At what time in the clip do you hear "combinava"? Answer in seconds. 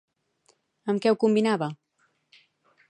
1.25-1.69